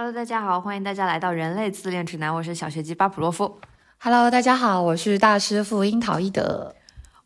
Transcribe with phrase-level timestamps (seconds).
[0.00, 3.58] Hello，大家好，欢迎大家来到人类自恋指南，我是小学鸡巴普洛夫。
[3.98, 6.72] Hello，大家好，我是大师傅樱桃一德。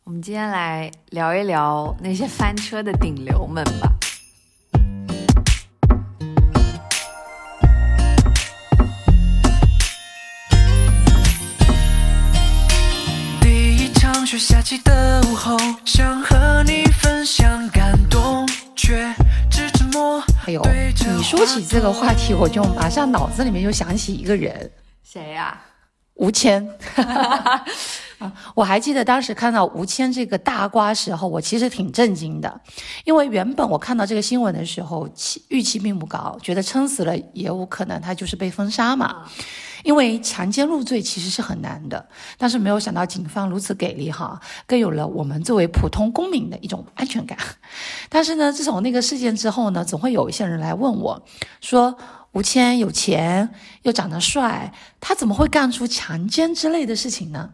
[0.04, 3.92] 我们今天来聊一聊那些翻车的顶流们吧。
[13.42, 15.11] 第一场雪下起的
[20.44, 20.60] 哎呦，
[21.16, 24.68] 你说起这个话题，我就马上脑子里面就想起一个人，
[25.04, 25.60] 谁呀、
[26.14, 26.68] 吴谦。
[28.18, 32.60] 啊，我还记得当时看到吴谦这个大瓜时候，我其实挺震惊的，
[33.04, 39.24] 因为原本我看到这个新闻的时候，期预期并不高，觉得撑死了也有可能他就是被封杀嘛。
[39.84, 42.04] 因为强奸入罪其实是很难的，
[42.38, 47.36] 但是没有想到警方如此给力哈，更有了我们作为普通公民的一种安全感。
[48.14, 51.22] 但是呢，自从那个事件之后呢，总会有一些人来问我，
[51.62, 51.96] 说
[52.32, 53.48] 吴谦有钱
[53.84, 57.48] 又长得帅，他怎么会干出强奸之类的事情呢？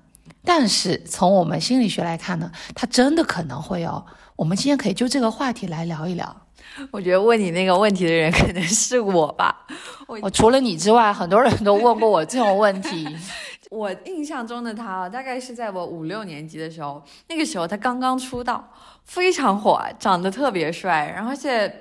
[0.45, 4.05] 但是从我们心理学来看呢，他真的可能会哦。
[4.34, 6.36] 我们今天可以就这个话题来聊一聊。
[6.91, 9.64] 我觉得问你那个问题的人可能是我吧。
[10.20, 13.06] 我除了你之外，很多人都问过我这种问题。
[13.70, 18.66] 我印象中的他啊，大概是在我五六年级的时候，那个时候他刚刚出道，
[19.05, 21.72] 非常火，长得特别帅，然后而且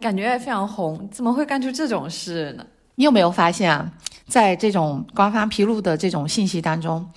[0.00, 2.66] 感觉也非常红，怎么会干出这种事呢？
[2.96, 3.88] 你有没有发现啊，
[4.26, 7.08] 在这种官方披露的这种信息当中，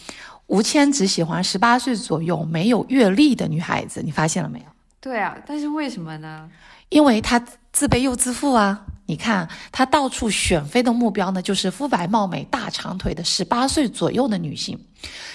[0.45, 4.65] 吴谦只喜欢十八岁左右没有阅历的女孩子，你发现了没有？
[4.99, 6.49] 对啊，但是为什么呢？
[6.89, 7.43] 因为他
[7.77, 8.87] 自卑又自负啊！
[9.05, 14.83] 你看他到处选妃的目标呢，就是肤白貌美、大长腿的十八岁左右的女性。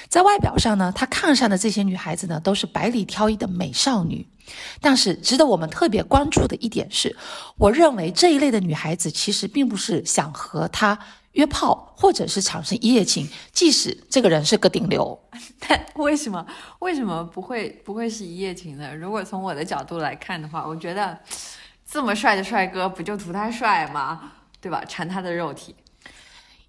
[0.09, 4.27] 在外表上呢，他看上的这些女孩子呢，都是百里挑一的美少女。
[4.81, 7.17] 但是值得我们特别关注的一点是，
[7.59, 10.99] 我认为这一类的女孩子其实并不是想和他
[11.35, 15.17] 约炮，或者是产生一夜情，即使这个人是个顶流。
[15.69, 16.45] 但为什么
[16.81, 18.93] 为什么不会不会是一夜情呢？
[18.97, 21.17] 如果从我的角度来看的话，我觉得
[21.93, 24.33] 这么帅的帅哥不就图他帅吗？
[24.63, 24.83] 对吧？
[24.89, 25.77] 馋他的肉体。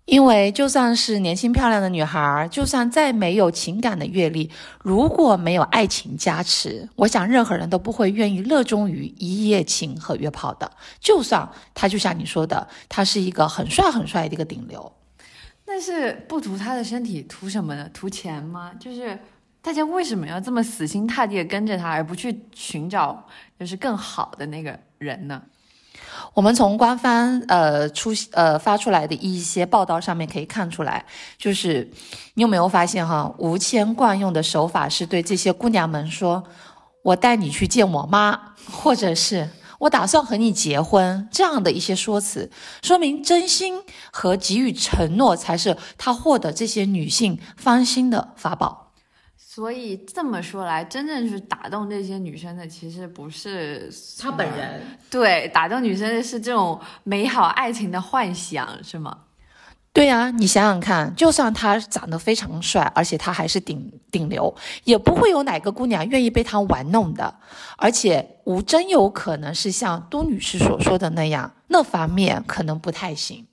[0.04, 4.52] 因为就算是年轻漂亮的女孩，就算再没有情感的阅历，
[4.82, 10.70] 如果没有爱情加持，我想任何人都不会愿意热衷于一夜情和约炮的。
[11.00, 14.92] 就算他就像你说的，他是一个很帅很帅的一个顶流，
[15.64, 17.90] 但是不图他的身体，图什么呢？
[17.94, 18.74] 图钱吗？
[18.78, 19.18] 就是
[19.64, 23.26] 大家为什么要这么死心塌地的跟着他，而不去寻找
[23.58, 25.42] 就是更好的那个人呢？
[26.34, 31.06] 我们从官方呃出呃发出来的一些报道上面可以看出来，
[31.38, 31.90] 就是
[32.34, 36.44] 你有没有发现哈，吴谦惯用的手法是对这些姑娘们说
[37.02, 38.38] ：“我带你去见我妈，
[38.70, 39.50] 或者是
[39.80, 42.52] 我打算和你结婚”这样的一些说辞，
[42.82, 43.82] 说明真心
[44.12, 48.83] 和给予承诺才是他获得这些女性芳心的法宝。
[49.56, 53.88] 所以这么说来，真正是打动这些女生的，其实不是
[54.20, 54.82] 他本人。
[55.12, 59.16] 对，打动女生的是这种美好爱情的幻想，是吗？
[59.92, 64.52] 对呀、你想想看，就算他长得非常帅，而且他还是顶顶流，
[64.86, 67.36] 也不会有哪个姑娘愿意被他玩弄的。
[67.78, 73.46] 而且吴真有可能是像都女士所说的那样，那方面可能不太行。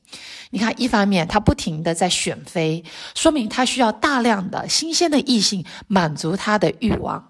[0.50, 2.84] 你看，一方面他不停的在选妃，
[3.14, 7.22] 说明他需要大量的新鲜的异性满足他的欲望；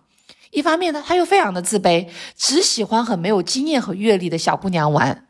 [0.50, 5.26] 一方面呢，他又非常的自卑，只喜欢很没有经验和阅历的小姑娘玩。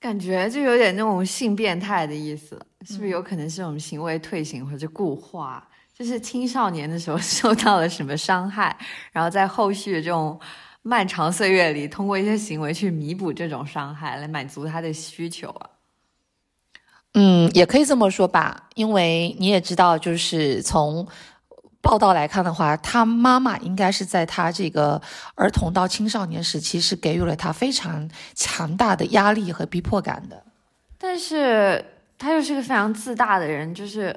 [0.00, 5.66] 感觉就有点那种性变态的意思，是不是有可能是这种行为退行或者固化？
[5.98, 8.76] 就是青少年的时候 受到了什么伤害，
[9.12, 10.38] 然后在后续的这种
[10.82, 15.70] 漫长岁月里，通过一些行为去弥补这种伤害，来满足他的需求啊。
[17.18, 21.08] 嗯，也可以这么说吧，因为你也知道，就是从
[21.80, 25.00] 报道来看的话，他妈妈应该是在他这个
[25.34, 30.44] 儿童到青少年时期是给予了他非常强大的压力和逼迫感的。
[30.98, 31.82] 但是
[32.18, 34.14] 他又是个非常自大的人，就是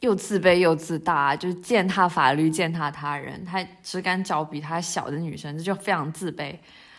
[0.00, 6.56] 又自卑又自大，就是践踏法律、践踏他人，他只敢找比他小的女生，这就非常自卑，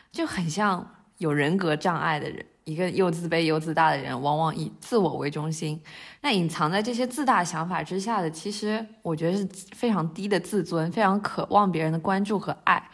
[0.09, 2.45] 就很像有人格障碍的人。
[2.65, 5.81] 一个又自卑又自大的人，往往以自我为中心。
[6.21, 12.89] 那隐藏在这些自大想法之下的，其实我觉得是非常低的自尊，非常渴望别人的关注和爱，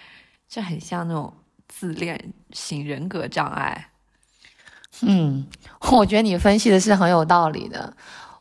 [0.48, 1.34] 这很像那种
[1.68, 3.90] 自恋型人格障碍。
[5.02, 5.46] 嗯，
[5.92, 7.96] 我觉得你分析的是很有道理的。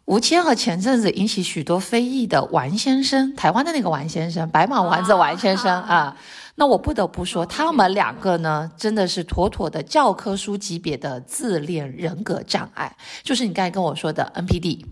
[0.06, 6.16] 吴谦和前阵子引起许多非议的王先生，台湾的那个王先生，白马王子王先生 啊，
[6.60, 14.84] 那我不得不说，他们两个呢，真的是妥妥的教科书级别的自恋人格障碍，就是你刚才跟我说的 NPD。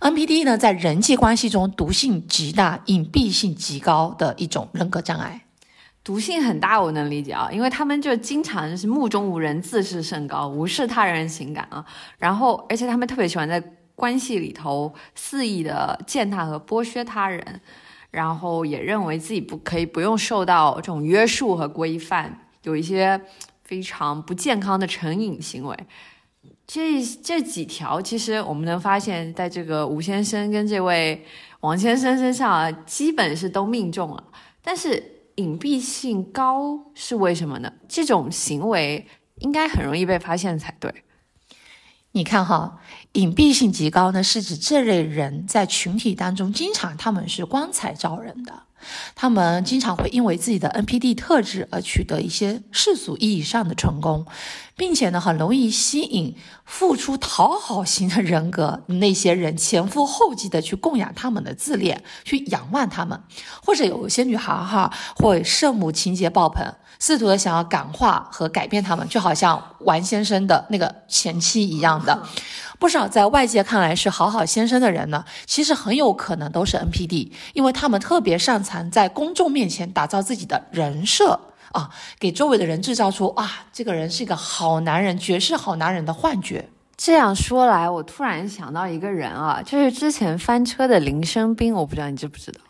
[0.00, 5.42] NPD 呢，在人际关系中毒性极大、隐蔽性极高的一种人格障碍。
[6.02, 11.86] 毒性很大，我能理解啊，因为他们就经常是目中无人、自视甚高、无视他人情感啊，
[12.18, 13.62] 然后而且他们特别喜欢在
[13.94, 17.60] 关系里头肆意的践踏和剥削他人，
[18.10, 23.20] 然后也认为自己不可以不用受到这种约束和规范，有一些
[23.64, 25.76] 非常不健康的成瘾行为。
[26.66, 31.24] 这这几条其实我们能发现，在这个吴先生跟这位
[31.60, 34.24] 王先生身上啊，基本是都命中了，
[34.62, 35.12] 但是。
[35.36, 37.70] 隐蔽性高是为什么呢？
[37.86, 39.06] 这种行为
[39.40, 40.90] 应该很容易被发现才对。
[42.16, 42.78] 你看哈，
[43.12, 48.62] 隐蔽性极高呢，是指这类人在群体当中经常他们是光彩照人的。
[49.14, 54.24] 他们经常会因为自己的 NPD 特质而取得一些世俗意义上的成功，
[54.76, 56.34] 并且呢，很容易吸引
[56.64, 63.20] 付出讨好型的人格那些人前赴后继的去供养他们的自恋，去仰望他们，
[63.62, 66.64] 或者有些女孩哈会圣母情节爆棚，
[66.98, 72.22] 试图的想要感化和改变他们，就好像王先生的那个前妻一样的。
[72.78, 81.40] 不少在外界看来是好好先生的人呢，其实很有可能都是 NPD，因为他们特别擅长在公众面前打造自己的人设
[81.72, 86.68] 啊，给周围的人制造出啊，这个人是一个好男人、绝世好男人的幻觉。
[86.98, 92.60] 这样说来，我突然想到一个人啊，就是之前翻车的林生斌，我不知道你知不知道？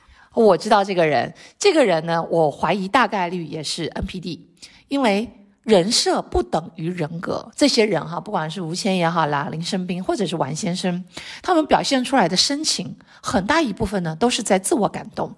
[0.44, 4.40] 我知道这个人，这个人呢，我怀疑大概率也是 NPD，
[4.88, 5.30] 因为。
[5.66, 11.04] 人设不等于人格，这些人哈，不管是吴谦也好啦，林生斌或者是王先生，
[11.42, 15.34] 他们表现出来的深情，很大一部分呢都是在自我感动，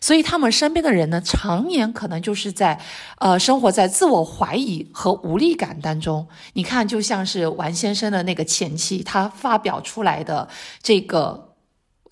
[0.00, 2.80] 所以他们身边的人呢，常年可能就是在，
[3.18, 6.26] 呃，生活在自我怀疑和无力感当中。
[6.54, 10.48] 你看，就像是王先生的那个前妻，他发表出来的
[10.82, 11.47] 这个。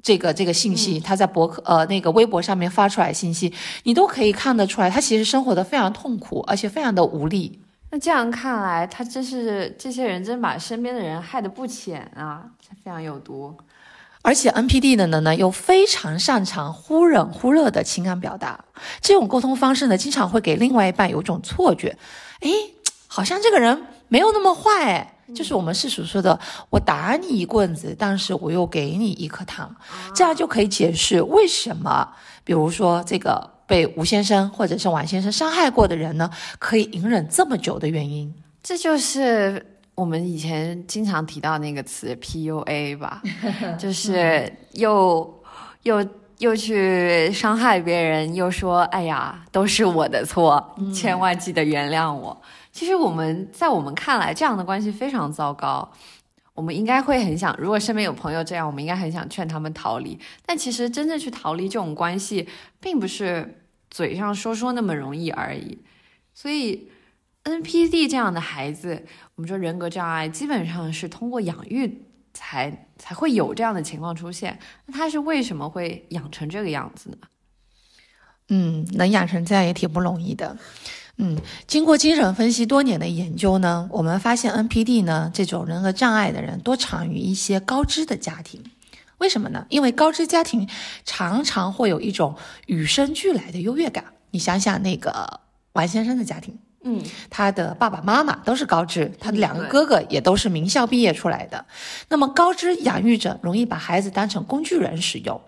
[0.06, 7.58] 这个这个信息，他在博客呃那个微博上面发出来信息，你都可以看得出来，他其实生活的非常痛苦，而且非常的无力。
[7.90, 12.44] 那这样看来，他真是这些人真把身边的人害得不浅啊，
[12.84, 13.52] 非常有毒。
[14.22, 18.64] 而且 NPD 的人呢，又非常擅长忽冷忽热的情感表达，
[19.00, 21.98] 这种沟通方式呢，经常会给另外一半有种错觉，
[22.42, 22.52] 诶，
[23.08, 25.15] 好像这个人没有那么坏。
[25.34, 26.38] 就是我们世俗说的，
[26.70, 29.74] 我打你一棍子，但是我又给你一颗糖，
[30.14, 32.08] 这样就可以解释为什么，
[32.44, 38.32] 比如说这个被吴先生或者是王先生伤害过的人呢，可以隐忍这么久的原因。
[38.62, 39.64] 这就是
[39.94, 43.22] 我们以前经常提到那个词 PUA 吧，
[43.78, 45.42] 就是又
[45.82, 46.06] 又
[46.38, 52.40] 又去伤害别人，又说哎呀都是我的错，千万记得原谅我。
[52.72, 55.90] 其实我们在我们看来，这样的关系非常糟糕。
[56.52, 60.18] 我们应该会很想，如果身边有朋友这样，我们应该很想劝他们逃离。
[60.44, 62.48] 但其实真正去逃离这种关系，
[62.80, 63.60] 并不是
[63.90, 65.78] 嘴上说说那么容易而已。
[66.32, 66.90] 所以
[67.44, 69.04] ，NPD 这样的孩子，
[69.34, 72.02] 我们说人格障碍，基本上是通过养育
[72.36, 74.58] 才才会有这样的情况出现。
[74.84, 77.16] 那他是为什么会养成这个样子呢？
[78.48, 80.58] 嗯，能养成这样也挺不容易的。
[81.16, 88.62] 嗯，经过精神分析多年的研究呢，我们发现 NPD 呢这种人格障碍的人多产于一些高知的家庭，
[89.16, 89.66] 为什么呢？
[89.70, 90.68] 因为高知家庭
[91.06, 94.04] 常常会有一种与生俱来的优越感。
[94.32, 95.40] 你想想那个
[95.72, 101.66] 王先生的家庭，嗯，他的爸爸妈妈都是高知，他的两个哥哥也都是名校毕业出来的。
[102.08, 105.40] 那么高知养育者容易把孩子当成工具人使用。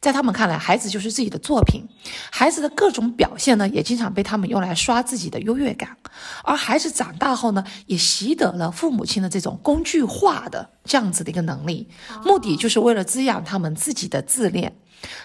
[0.00, 1.82] 在他们看来，孩子就是自己的作品，
[2.30, 5.94] 孩子的各种表现呢，也经常被他们用来刷自己的优越感。
[6.42, 11.90] 而孩子长大后呢，也习得了父母亲的这种工具化的这样子的一个能力，
[12.24, 14.78] 目的就是为了滋养他们自己的自恋。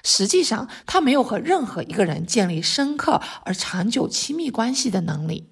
[0.04, 5.48] 实际上，他没有和任何一个人建立深刻而长久亲密关系的能力。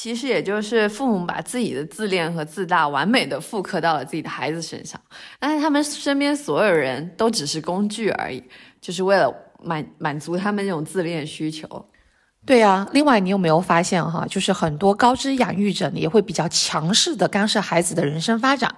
[0.00, 5.00] 其实也就是父母把自己的自恋和自大完美的复刻到了自己的孩子身上，
[5.40, 8.40] 但是他们身边所有人都只是工具而已，
[8.80, 11.66] 就是为了满满足他们那种自恋需求。
[12.46, 18.74] 对呀，另外你有没有发现哈，就是很多高知养育者也会比较强势的干涉孩子的人生发展。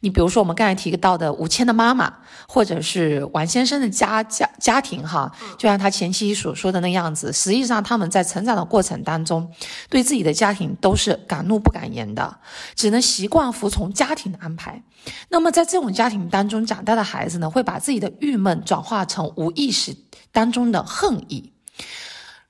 [0.00, 2.12] 你比如说我们刚才提到的吴谦的妈妈，
[2.48, 9.48] 或者是王先生的家家家庭哈，就像他前妻所说的那样子，实际上他们在成长的过程当中，
[9.88, 12.38] 对自己的家庭都是敢怒不敢言的，
[12.74, 14.82] 只能习惯服从家庭的安排。
[15.28, 19.96] 那么在这种家庭当中长大的孩子呢，会把自己的郁闷转化成无意识
[20.32, 21.53] 当中的恨意。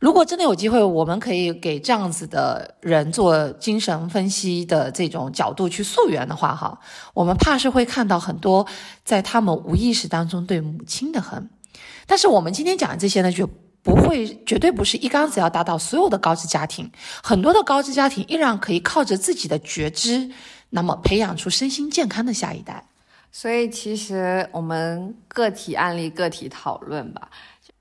[0.05, 6.79] 如果真的有机会，我们可以给这样子的人做精神分析的这种角度去溯源的话，哈，
[7.15, 8.67] 我们怕是会看到很多
[9.03, 11.49] 在他们无意识当中对母亲的恨。
[12.07, 13.49] 但是我们今天讲的这些呢，就
[13.83, 16.93] 不会，绝对不是一竿子要打倒所有的高知家庭。
[17.23, 20.31] 很多的高知家庭依然可以靠着自己的觉知，
[20.69, 22.85] 那么培养出身心健康的下一代。
[23.33, 27.31] 所以其实我们个体案例个体讨论吧。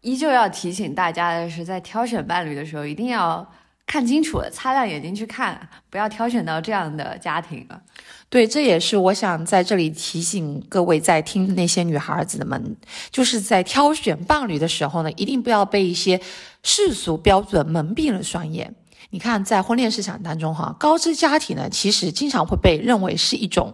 [0.03, 3.49] 依旧要提醒大家的是，在挑选伴侣的时候，一定要
[3.85, 7.81] 看清楚了，擦亮眼睛去看，不要挑选到这样的家庭了。
[8.27, 12.75] 对，这也是我想在这里提醒各位在听那些女孩子的们，
[13.11, 16.19] 就是在挑选伴侣的时候呢，一定不要被一些
[16.63, 18.75] 世俗标准蒙蔽了双眼。
[19.11, 23.73] 你看，在婚恋市场当中，哈，高知家庭呢，其实经常会被认为是一种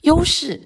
[0.00, 0.60] 优势。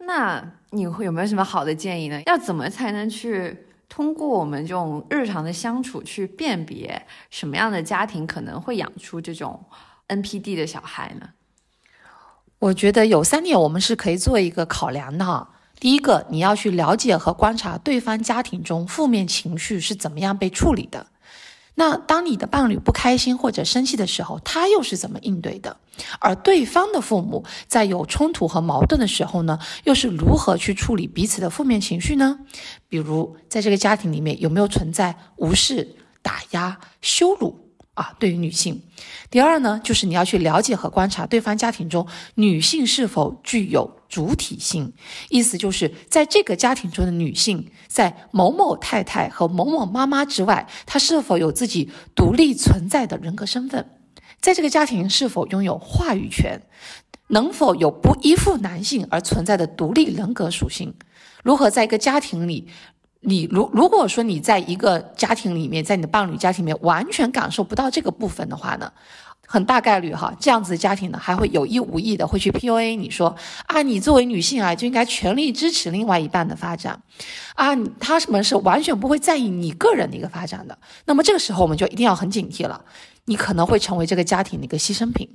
[0.00, 2.20] 那你会有没有什么好的建议呢？
[2.26, 3.64] 要怎么才能去？
[3.88, 9.64] 通过我们这种日常的相处去辨别什么样的家庭可能会养出这种
[10.08, 11.30] NPD 的小孩呢？
[12.58, 15.54] 我觉得有三点我们是可以做一个考量的哈。
[15.80, 21.06] 第一个，你要去了解和观察对方家庭中负面情绪是怎么样被处理的。
[21.78, 25.76] 那当你的伴侣不开心或者生气的时候，他又是怎么应对的？
[26.18, 32.40] 而对方的父母在有冲突和矛盾的时候呢，又是如何去处理彼此的负面情绪呢？
[32.88, 37.67] 比如，在这个家庭里面有没有存在无视、打压、羞辱？
[37.98, 38.80] 啊，对于女性，
[39.28, 44.92] 第二呢，就是你要去了解和观察对方家庭中女性是否具有主体性，
[45.30, 53.90] 意思就是在这个家庭中的女性，在某某太太和某某妈妈之外，她是否有自己独立存在的人格身份，
[54.40, 56.62] 在这个家庭是否拥有话语权，
[57.30, 60.94] 能否有不依附男性而存在的独立人格属性，
[61.42, 62.68] 如何在一个家庭里。
[63.20, 68.92] 你如如果说你在一个家庭里面，在你的伴侣家庭里面完全感受不到这个部分的话呢，
[69.46, 73.34] 很大概率哈，这样子的家庭呢还会有意无意的会去 PUA 你说
[73.66, 77.02] 啊，你作为女性啊就应该全力支持另外一半的发展，
[77.54, 80.78] 啊，他们是完全不会在意你个人的一个发展的。
[81.06, 82.84] 那么这个时候我们就一定要很警惕了，
[83.24, 85.28] 你可能会成为这个家庭的一个牺牲品。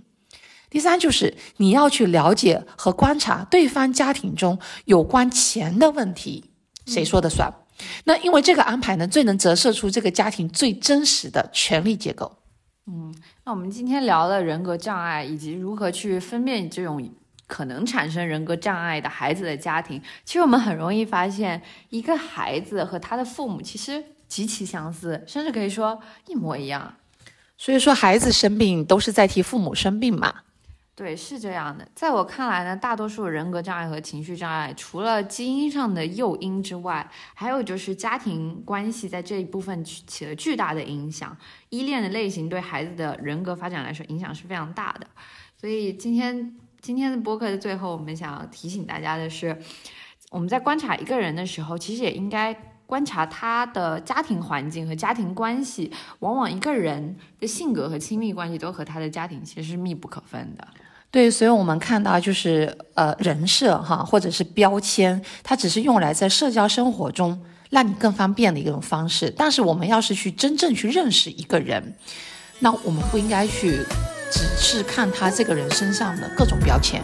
[0.70, 6.52] 第三就是你要去了解和观察对方家庭中有关钱的问题，
[6.86, 7.54] 谁说的算？
[8.06, 12.40] 那因为这个安排呢，最能折射出这个家庭最真实的权力结构。
[12.88, 17.10] 嗯，那我们今天聊了人格障碍以及如何去分辨这种
[17.48, 20.02] 可能产生人格障碍的孩子的家庭。
[20.26, 26.96] 其实我们很容易发现，一个孩子和他的父母其实极其相似，甚至可以说一模一样。
[27.58, 30.43] 所以说，孩子生病都是在替父母生病嘛。
[30.96, 31.88] 对，是这样的。
[31.96, 41.36] 在我看来呢，大多数人格障碍和情绪障碍，除了基因上的诱因之外，还有就是家庭关系在这一部分起了巨大的影响。
[41.70, 45.08] 依恋的类型对孩子的人格发展来说影响是非常大的。
[45.58, 49.58] 所以今天今天的播客的最后，我们想要提醒大家的是，
[50.30, 55.92] 我们在观察一个人的时候，其实也应该观察他的家庭环境和家庭关系。
[56.20, 60.68] 往往一个人的性格和亲密关系都和他的家庭其实是密不可分的。
[61.12, 69.32] 对，所以我们看到就是呃人设哈，或者是标签，它只是用来在社交生活中让你更方便的一种方式。
[69.38, 71.96] 但是我们要是去真正去认识一个人，
[72.60, 73.78] 那我们不应该去
[74.32, 77.04] 只是看他这个人身上的各种标签。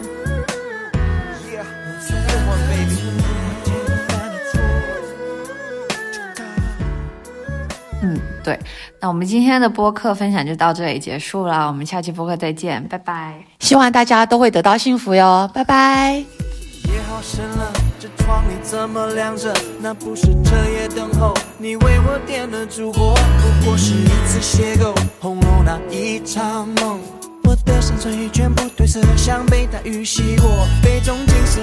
[9.00, 13.34] 那我们今天的播客分享就到这里结束了我们下期播客再见拜拜。
[13.58, 16.12] 希望大家都会得到幸福哟拜拜。
[16.14, 27.00] 夜好深了这窗怎么亮着那不是彻夜等候你为我点的烛火不过是一次邂逅红楼那一场梦。
[27.44, 30.48] 我的山水全部褪色像被大雨洗过
[30.82, 31.60] 杯中景色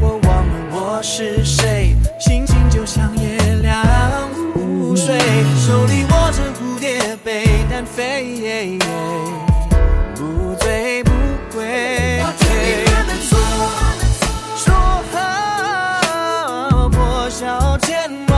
[0.00, 3.10] 我忘了我是谁心情就像
[4.96, 8.78] 手里握着蝴蝶杯，单飞，
[10.14, 11.10] 不醉不
[11.52, 12.20] 归。
[14.56, 14.72] 说
[15.12, 18.29] 好破晓前。